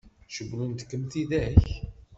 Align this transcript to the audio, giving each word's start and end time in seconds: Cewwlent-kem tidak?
Cewwlent-kem 0.33 1.03
tidak? 1.11 1.63